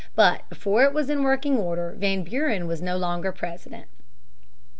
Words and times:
But 0.15 0.49
before 0.49 0.83
it 0.83 0.95
was 0.95 1.11
in 1.11 1.21
working 1.21 1.59
order, 1.59 1.91
Van 1.95 2.23
Buren 2.23 2.65
was 2.65 2.81
no 2.81 2.97
longer 2.97 3.31
President. 3.31 3.85